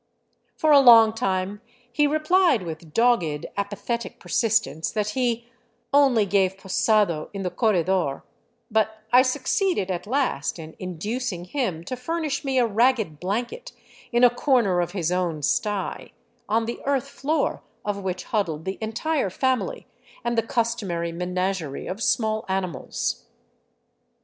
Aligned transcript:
For 0.55 0.71
a 0.71 0.79
long 0.79 1.13
time 1.13 1.61
he 1.93 2.07
replied 2.07 2.63
with 2.63 2.91
dogged, 2.91 3.45
apathetic 3.55 4.19
persistence 4.19 4.91
that 4.91 5.09
he" 5.09 5.45
only 5.93 6.25
gave 6.25 6.57
posado 6.57 7.29
in 7.33 7.43
the 7.43 7.51
corredor," 7.51 8.23
but 8.71 9.03
I 9.13 9.21
succeeded 9.21 9.91
at 9.91 10.07
last 10.07 10.57
in 10.57 10.75
inducing 10.79 11.45
him 11.45 11.83
to 11.83 11.95
furnish 11.95 12.43
me 12.43 12.57
a 12.57 12.65
ragged 12.65 13.19
blanket 13.19 13.73
in 14.11 14.23
a 14.23 14.31
corner 14.33 14.81
of 14.81 14.93
his 14.93 15.11
own 15.11 15.43
sty, 15.43 16.13
on 16.49 16.65
the 16.65 16.79
earth 16.85 17.07
floor 17.07 17.61
of 17.85 18.01
which 18.01 18.23
huddled 18.23 18.65
the 18.65 18.79
entire 18.81 19.29
family 19.29 19.85
and 20.23 20.35
the 20.35 20.41
customary 20.41 21.11
menagerie 21.11 21.85
of 21.85 22.01
small 22.01 22.43
animals. 22.49 23.25